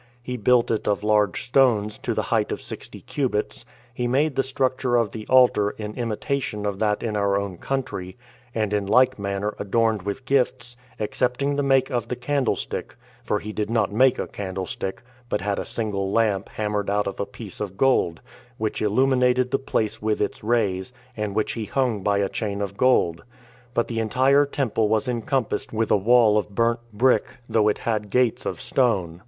[0.23, 4.41] He built it of large stones to the height of sixty cubits; he made the
[4.41, 8.17] structure of the altar in imitation of that in our own country,
[8.55, 13.53] and in like manner adorned with gifts, excepting the make of the candlestick, for he
[13.53, 17.59] did not make a candlestick, but had a [single] lamp hammered out of a piece
[17.61, 18.21] of gold,
[18.57, 22.75] which illuminated the place with its rays, and which he hung by a chain of
[22.75, 23.23] gold;
[23.75, 28.09] but the entire temple was encompassed with a wall of burnt brick, though it had
[28.09, 29.19] gates of stone.